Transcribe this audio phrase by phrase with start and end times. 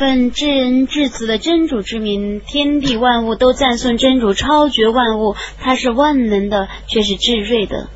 [0.00, 7.90] 奉至恩至慈的真主之名，天地万物都赞颂真主超绝万物，他是万能的，却是至睿的。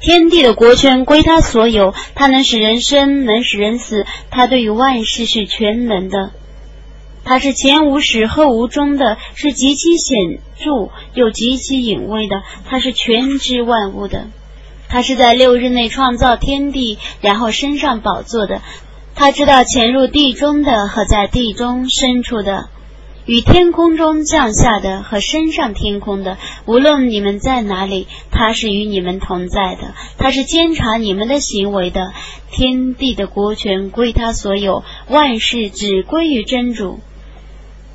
[0.00, 6.32] 天地的国权归他所有，他能使人生，能使人死，他对于万事是全能的。
[7.22, 14.26] 他是前无始后无终的，是极其显著又极其隐微的，他是全知万物的。
[14.88, 18.62] 他是在六日内创造天地，然后升上宝座的。
[19.16, 22.68] 他知道潜入地中的和在地中深处的，
[23.26, 29.94] 与天空中降下的和升上天空的，无论你们在哪里，他是与你们同在的。
[30.18, 32.12] 他是监察你们的行为的。
[32.50, 37.00] 天地的国权归他所有，万事只归于真主。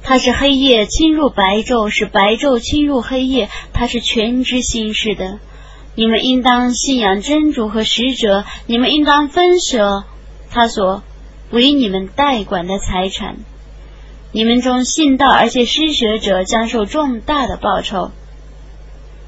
[0.02, 3.50] 他是黑夜侵入白昼，是白昼侵入黑夜。
[3.74, 5.40] 他是全知心事的。
[5.96, 10.06] 你们应当信仰真主和使者，你们应当分舍
[10.50, 11.04] 他所。
[11.52, 13.38] 为你们代管的财产，
[14.32, 18.12] 你们中信道而且施学者将受重大的报酬。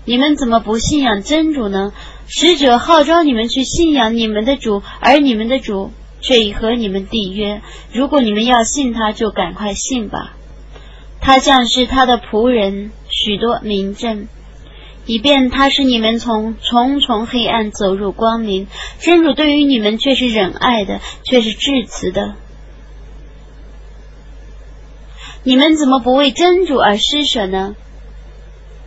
[0.05, 1.93] 你们怎么不信仰真主呢？
[2.27, 7.61] 使者号召你们去信仰你们的主，而你们的主却已和你们缔约。
[7.91, 10.33] 如果你们要信他，就赶快信吧。
[11.19, 14.27] 他将是他的仆人，许多名证。
[15.05, 18.67] 以便他使你们从重重黑暗走入光明，
[18.99, 22.35] 真主对于你们却是仁爱的，却是至慈的。
[25.43, 27.75] 你们怎么不为真主而施舍呢？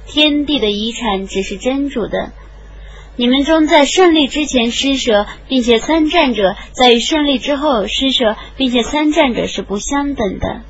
[0.07, 2.33] 天地的遗产只是真主的。
[3.17, 10.63] 你们中在胜利之前施舍并且参战者，在于胜利之后施舍并且参战者是不相等的。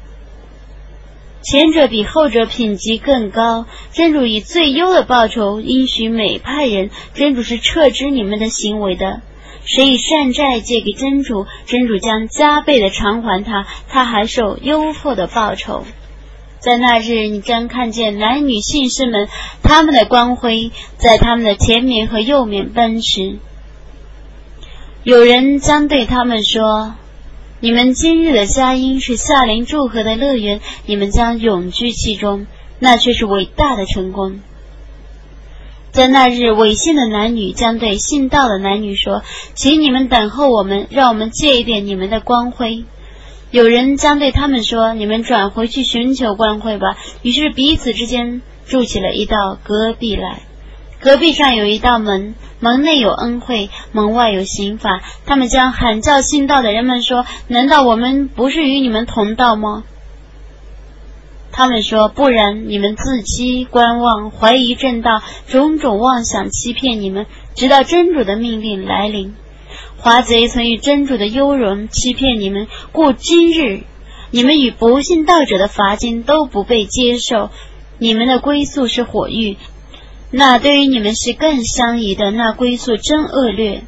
[1.45, 6.89] 前者比后者品级更高，真主以最优的报酬应许每派人。
[7.13, 9.21] 真主是撤知你们的行为的。
[9.67, 15.85] 谁以善债借给真主，真主将加倍的偿还他，他还受优厚的报酬。
[16.61, 19.29] 在那日，你将看见男女信士们，
[19.63, 23.37] 他们的光辉在他们的前面和右面奔驰。
[25.03, 26.95] 有人将对他们说。
[27.65, 32.47] 你们今日的佳音是夏林祝贺的乐园，你们将永居其中，
[32.79, 34.41] 那却是伟大的成功。
[35.91, 39.23] 在那日，违信的男女将对信道的男女说
[39.57, 42.85] ：“请你们等候我们，让我们借一点你们的光辉。”
[43.51, 50.43] 有人将对他们说：“你们转回去寻求光辉吧。”于是彼此之间筑起了一道隔壁来。
[51.05, 55.03] 隔壁上有一道门，门内有恩惠，门外有刑法。
[55.27, 59.85] 他们将喊叫信道的人们说：“难道我们不是与你们同道吗？”
[61.53, 69.35] 他们说：“不然，你们自欺观望，怀疑正道，种种妄想欺骗你们，直到真主的命令来临。
[69.99, 73.83] 华贼曾以真主的优容欺骗你们，故今日
[74.31, 77.51] 你们与不信道者的罚金都不被接受，
[77.99, 79.59] 你们的归宿是火狱。”
[80.37, 83.85] 那对于你们是更相宜的，那归宿真恶劣。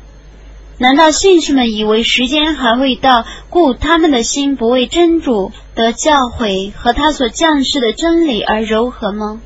[0.78, 9.40] 难道信士们以为时间还会到，故他们的心不为真主的教诲和他所降世的真理而柔和吗？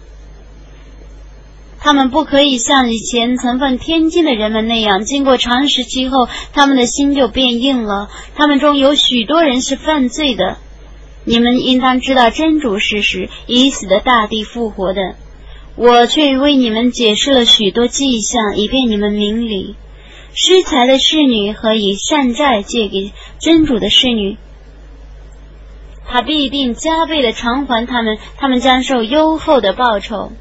[1.78, 8.10] 他们不可以像以前曾奉天经的人们那样，经过长时期后，他们的心就变硬了。
[8.34, 10.58] 他们中有许多人是犯罪的。
[11.24, 15.16] 你们应当知道真主是时已死的大地复活的。
[15.80, 19.76] 我却为你们解释了许多迹象，以便你们明理。
[20.34, 24.36] 失财的侍女和以善债借给真主的侍女，
[26.06, 30.32] 他必定加倍的偿还他们，他们将受优厚的报酬。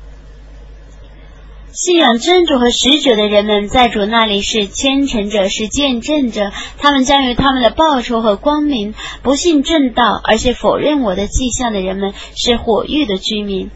[1.72, 8.94] 信仰真主和使者的人们，在主那里是虔诚者，是见证者，他们将有他们的报酬和光明。
[9.24, 13.72] 不信正道，而且否认我的迹象的人们，是火狱的居民。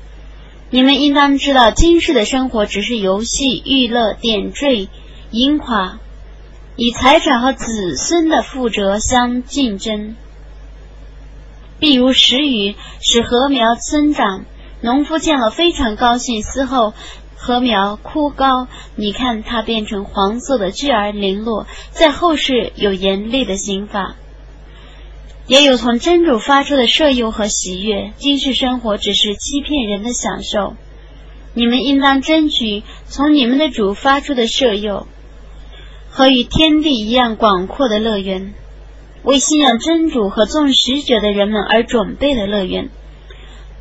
[0.73, 4.89] 你们应当知道，今世的生活只是游戏、娱乐、点缀、
[5.29, 5.99] 盈垮，
[6.75, 10.15] 以财产和子孙的负责相竞争。
[11.79, 14.45] 譬如时雨使禾苗生长，
[14.81, 16.95] 农夫见了非常高兴，死后
[17.37, 24.15] 禾苗枯高，你看它变成黄色的枝儿零落，在后世有严厉的刑法。
[25.45, 30.75] 也有从真主发出的摄诱和喜悦，今世生活只是欺骗人的享受。
[31.53, 35.05] 你们应当争取从你们的主发出的摄诱
[36.09, 38.53] 和与天地一样广阔的乐园，
[39.23, 42.89] 为信仰真主和众使者的人们而准备的乐园。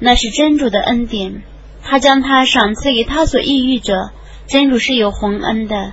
[0.01, 1.45] 那是真主的恩典，
[1.85, 4.11] 他将他赏赐给他所抑郁者。
[4.49, 5.93] 真主是有洪恩的，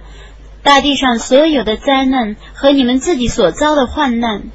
[0.64, 4.50] 大地上所有的灾难和你们自己所遭的患难。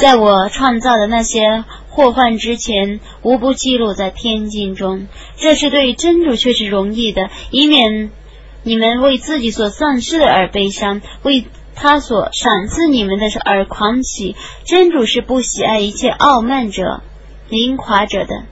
[0.00, 5.08] 在我创造的那些祸患之前，无不记录在天经中。
[5.36, 8.10] 这是对真主却是容易的，以免
[8.62, 11.44] 你们为自己所丧失的而悲伤，为
[11.74, 14.36] 他所赏赐你们的而狂喜。
[14.64, 17.02] 真主是不喜爱一切傲慢者、
[17.50, 18.44] 凌垮者的。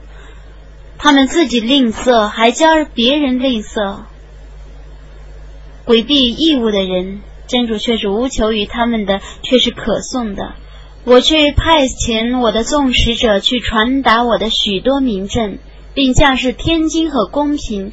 [0.99, 4.01] 他们自己吝啬，还教别人吝啬，
[5.83, 10.53] 规避义务的人，真主却是无求于他们的，却是可颂的。
[11.09, 15.57] 我去派遣我的众使者去传达我的许多名证，
[15.95, 17.91] 并降示天经和公平，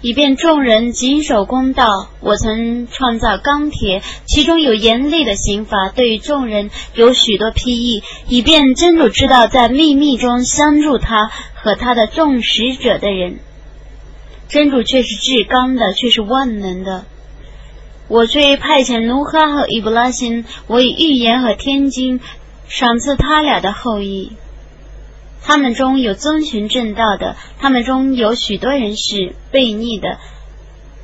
[0.00, 1.86] 以便众人谨守公道。
[2.18, 13.38] 我曾创造钢铁，其中有严厉的刑罚，对于众人有许多批议，以便真主知道在秘密中相助他和他的众使者的人。
[14.48, 17.04] 真主却是至刚的，却是万能的。
[18.08, 22.20] 我却派遣努哈和伊布拉辛，我以预言和天经。
[22.68, 24.32] 赏赐他俩的后裔，
[25.42, 30.18] 他们中有遵循正道的，他们中有许多人是悖逆的。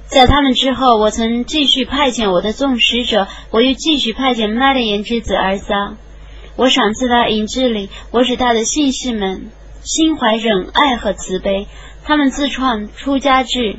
[0.07, 5.97] 在他们之后，我曾继续派遣我的众使者，我又继续派遣麦利言之子儿撒。
[6.57, 9.51] 我赏赐他引智力，我使他的信士们
[9.83, 11.67] 心怀忍爱和慈悲。
[12.05, 13.77] 他们自创出家制，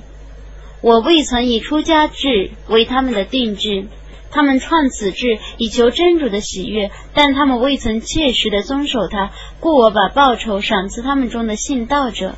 [0.81, 3.86] 我未曾以出家制为他们的定制。
[4.36, 12.36] 他们创此志以求真主的喜悦，但他们未曾切实的遵守它，故我把报酬赏赐他们中的信道者。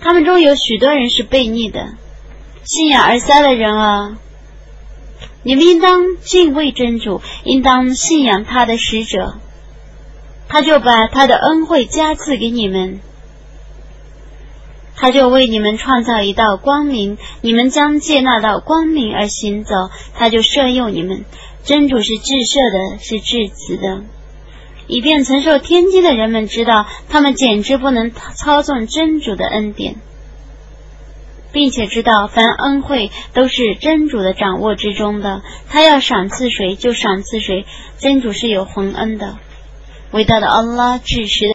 [0.00, 1.96] 他们中有许多人是悖逆的，
[2.64, 4.16] 信仰而塞的人啊！
[5.42, 9.34] 你们应当敬畏真主，应当信仰他的使者，
[10.48, 13.00] 他就把他的恩惠加赐给你们。
[15.00, 19.74] 他就为你们创造一道光明，你们将借那道光明而行走。
[20.14, 21.24] 他就摄佑你们，
[21.62, 24.02] 真主是至赦的，是至慈的，
[24.88, 29.94] 以便承受天机的人们知道，他们简直不能操纵真主的恩典，
[31.52, 35.42] 并且知道凡恩惠都是真主的掌握之中的。
[35.68, 37.66] 他要赏赐谁就赏赐谁，
[37.98, 39.36] 真主是有宏恩的，
[40.10, 41.44] 伟大的安拉至实。